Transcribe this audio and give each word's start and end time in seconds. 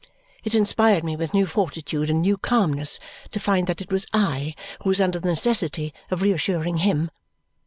It 0.43 0.55
inspired 0.55 1.03
me 1.03 1.15
with 1.15 1.31
new 1.35 1.45
fortitude 1.45 2.09
and 2.09 2.23
new 2.23 2.35
calmness 2.35 2.99
to 3.33 3.39
find 3.39 3.67
that 3.67 3.81
it 3.81 3.91
was 3.91 4.07
I 4.11 4.55
who 4.81 4.89
was 4.89 4.99
under 4.99 5.19
the 5.19 5.27
necessity 5.29 5.93
of 6.09 6.23
reassuring 6.23 6.77
him. 6.77 7.11